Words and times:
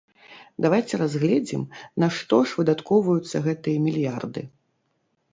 Давайце 0.65 0.95
разгледзім, 1.01 1.65
на 2.03 2.07
што 2.19 2.39
ж 2.51 2.57
выдаткоўваюцца 2.59 3.41
гэтыя 3.49 3.83
мільярды? 3.85 4.43